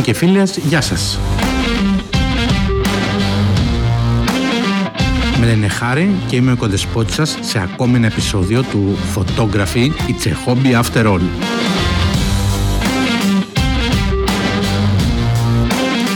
[0.00, 1.18] Φίλοι και φίλες, γεια σας.
[5.40, 10.26] Με λένε Χάρη και είμαι ο κοντεσπότης σας σε ακόμη ένα επεισόδιο του Photography It's
[10.26, 11.20] a Hobby After All.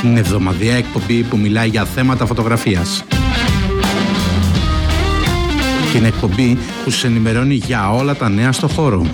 [0.05, 3.05] Είναι εβδομαδιαία εκπομπή που μιλάει για θέματα φωτογραφίας.
[5.93, 9.07] Και είναι εκπομπή που σας ενημερώνει για όλα τα νέα στο χώρο.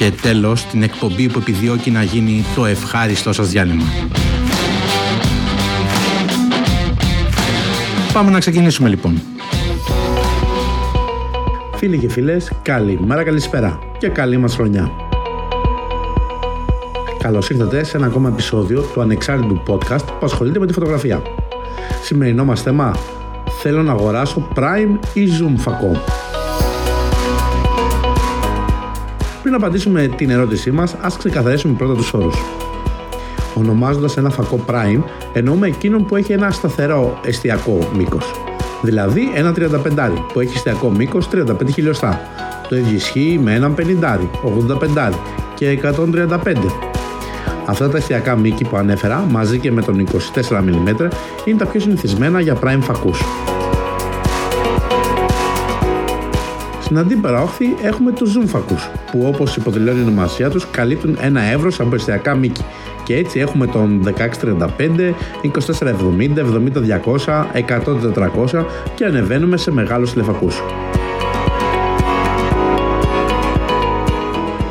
[0.00, 3.84] Και τέλος, την εκπομπή που επιδιώκει να γίνει το ευχάριστό σας διάλειμμα.
[8.12, 9.22] Πάμε να ξεκινήσουμε λοιπόν.
[11.76, 14.90] Φίλοι και φίλες, καλημέρα, καλησπέρα και καλή μας χρονιά.
[17.18, 21.22] Καλώς ήρθατε σε ένα ακόμα επεισόδιο του ανεξάρτητου podcast που ασχολείται με τη φωτογραφία.
[22.02, 22.96] Σημερινό μας θέμα,
[23.62, 25.92] θέλω να αγοράσω Prime ή Zoom φακό.
[29.42, 32.36] Πριν απαντήσουμε την ερώτησή μας, ας ξεκαθαρίσουμε πρώτα τους όρους.
[33.54, 35.02] Ονομάζοντας ένα φακό Prime,
[35.32, 38.30] εννοούμε εκείνον που έχει ένα σταθερό εστιακό μήκος.
[38.82, 42.20] Δηλαδή ένα 35 που έχει εστιακό μήκος 35 χιλιοστά.
[42.68, 45.12] Το ίδιο ισχύει με έναν 50, 85
[45.54, 46.54] και 135.
[47.66, 51.08] Αυτά τα εστιακά μήκη που ανέφερα, μαζί και με τον 24 mm,
[51.44, 53.20] είναι τα πιο συνηθισμένα για prime φακούς.
[56.90, 61.40] Στην αντίπερα όχθη έχουμε τους zoom φακούς, που όπως υποδηλώνει η ονομασία τους καλύπτουν ένα
[61.40, 62.64] εύρος από εστιακά μήκη
[63.04, 70.62] και έτσι έχουμε τον 1635, 2470, 70200, 10400 και ανεβαίνουμε σε μεγάλους τηλεφακούς.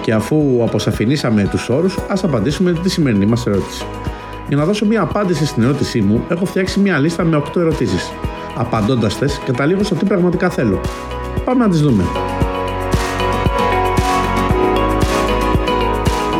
[0.01, 3.85] Και αφού αποσαφηνίσαμε τους όρους, ας απαντήσουμε τη σημερινή μας ερώτηση.
[4.47, 8.11] Για να δώσω μια απάντηση στην ερώτησή μου, έχω φτιάξει μια λίστα με 8 ερωτήσεις.
[8.55, 10.81] Απαντώντας τες, καταλήγω στο τι πραγματικά θέλω.
[11.45, 12.03] Πάμε να τις δούμε.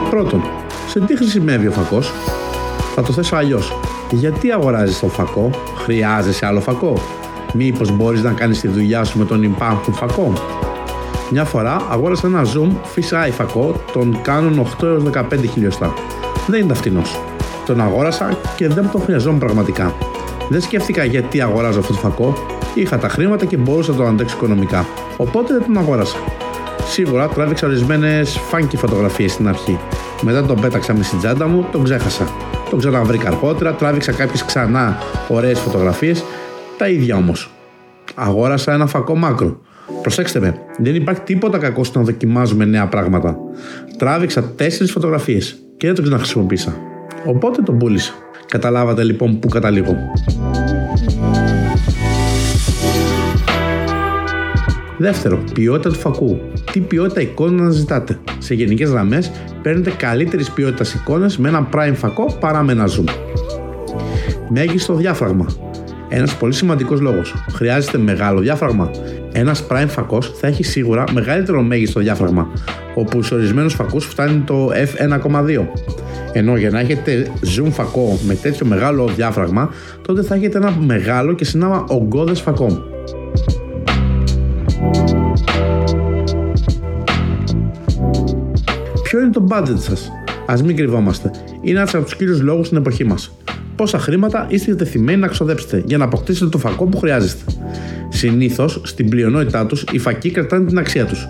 [0.09, 0.41] Πρώτον,
[0.87, 2.11] σε τι χρησιμεύει ο φακός;
[2.95, 3.79] Θα το θέσω αλλιώς.
[4.11, 5.49] Γιατί αγοράζεις τον φακό;
[5.83, 6.93] Χρειάζεσαι άλλο φακό;
[7.53, 10.33] Μήπως μπορείς να κάνεις τη δουλειά σου με τον υπάρχον φακό;
[11.31, 15.93] Μια φορά αγόρασα ένα zoom fisheye φακό, τον Canon 8 έως 15 χιλιοστά.
[16.47, 17.19] Δεν είναι φτηνός.
[17.65, 19.93] Τον αγόρασα και δεν τον χρειαζόμουν πραγματικά.
[20.49, 22.33] Δεν σκέφτηκα γιατί αγοράζω αυτό το φακό,
[22.73, 24.85] είχα τα χρήματα και μπορούσα να το αντέξω οικονομικά.
[25.17, 26.17] Οπότε δεν τον αγόρασα.
[26.87, 29.79] Σίγουρα τράβηξα ορισμένες φάνκι φωτογραφίες στην αρχή.
[30.21, 32.27] Μετά τον πέταξα μες στην τσάντα μου, τον ξέχασα.
[32.69, 34.97] Τον ξαναβρήκα αργότερα, τράβηξα κάποιες ξανά
[35.27, 36.23] ωραίες φωτογραφίες,
[36.77, 37.51] τα ίδια όμως.
[38.15, 39.59] Αγόρασα ένα φακό μάκρο.
[40.01, 43.37] Προσέξτε με, δεν υπάρχει τίποτα κακό στο να δοκιμάζουμε νέα πράγματα.
[43.97, 46.75] Τράβηξα τέσσερις φωτογραφίες και δεν το ξαναχρησιμοποίησα.
[47.25, 48.13] Οπότε τον πούλησα.
[48.47, 49.95] Καταλάβατε λοιπόν που καταλήγω.
[55.01, 56.39] Δεύτερο, ποιότητα του φακού.
[56.71, 58.19] Τι ποιότητα εικόνα να ζητάτε.
[58.37, 63.09] Σε γενικές γραμμές, παίρνετε καλύτερης ποιότητας εικόνες με ένα prime φακό παρά με ένα zoom.
[64.49, 65.45] Μέγιστο διάφραγμα.
[66.09, 67.33] Ένας πολύ σημαντικός λόγος.
[67.53, 68.91] Χρειάζεται μεγάλο διάφραγμα.
[69.31, 72.47] Ένας prime φακός θα έχει σίγουρα μεγαλύτερο μέγιστο διάφραγμα,
[72.95, 75.67] όπου σε ορισμένους φακούς φτάνει το f1,2.
[76.33, 79.69] Ενώ για να έχετε zoom φακό με τέτοιο μεγάλο διάφραγμα,
[80.01, 82.97] τότε θα έχετε ένα μεγάλο και συνάμα ογκώδες φακό.
[89.09, 90.11] Ποιο είναι το budget σας,
[90.45, 91.31] ας μην κρυβόμαστε.
[91.61, 93.31] Είναι ένας από τους κύριους λόγους στην εποχή μας.
[93.75, 97.43] Πόσα χρήματα είστε διατεθειμένοι να ξοδέψετε για να αποκτήσετε το φακό που χρειάζεστε;
[98.09, 101.27] Συνήθως, στην πλειονότητά τους, οι φακοί κρατάνε την αξία τους.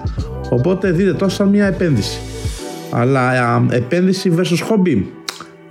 [0.50, 2.20] Οπότε δείτε το σαν μια επένδυση.
[2.92, 5.04] Αλλά α, επένδυση versus hobby.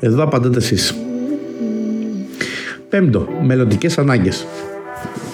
[0.01, 0.95] Εδώ απαντάτε εσείς.
[2.89, 4.47] Πέμπτο, μελλοντικές ανάγκες.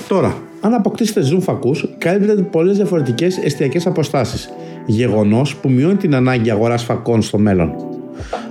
[0.09, 4.49] Τώρα, αν αποκτήσετε zoom φακούς, καλύπτετε πολλές διαφορετικές εστιακές αποστάσεις.
[4.87, 7.75] Γεγονός που μειώνει την ανάγκη αγοράς φακών στο μέλλον.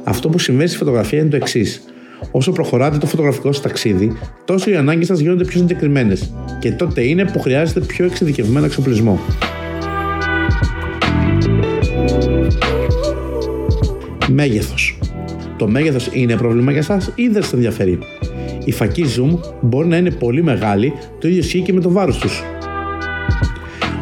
[0.04, 1.84] Αυτό που συμβαίνει στη φωτογραφία είναι το εξής.
[2.32, 7.02] Όσο προχωράτε το φωτογραφικό σας ταξίδι, τόσο οι ανάγκες σας γίνονται πιο συγκεκριμένες και τότε
[7.02, 9.20] είναι που χρειάζεται πιο εξειδικευμένο εξοπλισμό.
[14.30, 14.98] Μέγεθος.
[15.58, 18.00] Το μέγεθος είναι πρόβλημα για εσά ή δεν σας ενδιαφέρει;
[18.66, 22.18] Η φακή zoom μπορεί να είναι πολύ μεγάλη, το ίδιο ισχύει και με το βάρος
[22.18, 22.44] τους.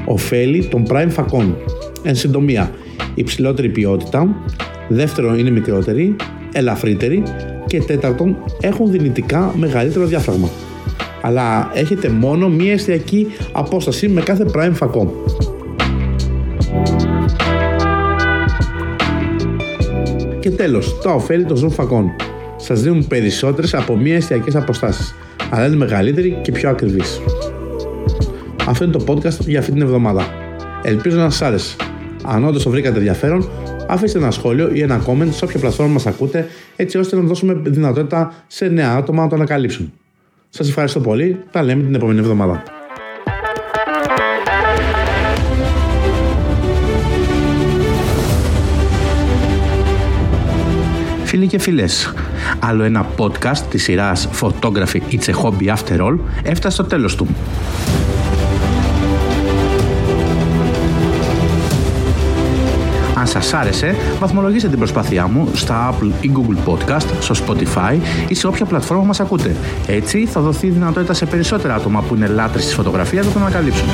[0.06, 1.56] Οφέλη των prime φακών.
[2.04, 2.72] Εν συντομία,
[3.16, 4.36] υψηλότερη ποιότητα,
[4.88, 6.16] δεύτερον είναι μικρότερη,
[6.52, 7.24] ελαφρύτερη
[7.68, 10.50] και τέταρτον έχουν δυνητικά μεγαλύτερο διάφραγμα.
[11.22, 15.24] Αλλά έχετε μόνο μία εστιακή απόσταση με κάθε prime φακό.
[20.40, 22.12] Και τέλος, τα ωφέλη των zoom φακών
[22.56, 25.16] σας δίνουν περισσότερες από μία εστιακές αποστάσεις,
[25.50, 27.22] αλλά είναι μεγαλύτερη και πιο ακριβής.
[28.68, 30.24] Αυτό είναι το podcast για αυτή την εβδομάδα.
[30.84, 31.76] Ελπίζω να σας άρεσε.
[32.24, 33.50] Αν όντως το βρήκατε ενδιαφέρον,
[33.88, 37.54] αφήστε ένα σχόλιο ή ένα comment σε όποια πλατφόρμα μας ακούτε, έτσι ώστε να δώσουμε
[37.64, 39.94] δυνατότητα σε νέα άτομα να το ανακαλύψουν.
[40.50, 42.64] Σας ευχαριστώ πολύ, τα λέμε την επόμενη εβδομάδα.
[51.24, 52.14] Φίλοι και φίλες,
[52.60, 57.28] άλλο ένα podcast της σειράς Photography It's a Hobby After All έφτασε στο τέλος του.
[63.22, 68.36] Αν σας άρεσε, βαθμολογήστε την προσπάθειά μου στα Apple ή Google Podcast, στο Spotify ή
[68.36, 69.56] σε όποια πλατφόρμα μας ακούτε.
[69.88, 73.88] Έτσι θα δοθεί δυνατότητα σε περισσότερα άτομα που είναι λάτρες της φωτογραφίας να το ανακαλύψουν.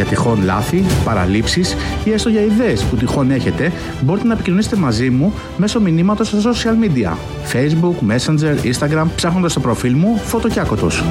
[0.00, 5.10] Για τυχόν λάθη, παραλήψεις ή έστω για ιδέες που τυχόν έχετε, μπορείτε να επικοινωνήσετε μαζί
[5.10, 7.12] μου μέσω μηνύματος στα social media,
[7.52, 11.04] Facebook, Messenger, Instagram, ψάχνοντας το προφίλ μου Φωτοκιάκοτος.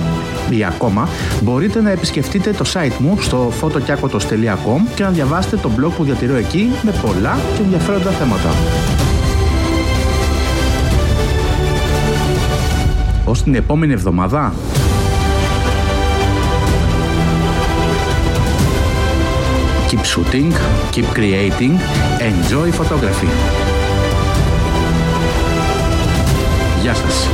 [0.49, 1.09] Ή ακόμα,
[1.41, 6.35] μπορείτε να επισκεφτείτε το site μου στο fotokiakotos.com και να διαβάσετε το blog που διατηρώ
[6.35, 8.49] εκεί με πολλά και ενδιαφέροντα θέματα.
[13.25, 14.53] Ως την επόμενη εβδομάδα,
[19.89, 20.53] Keep shooting,
[20.91, 21.79] keep creating,
[22.19, 23.27] enjoy photography.
[26.81, 27.27] Γεια σας.